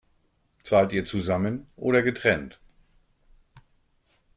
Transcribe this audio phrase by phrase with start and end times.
[0.63, 2.59] Zahlt ihr zusammen oder getrennt?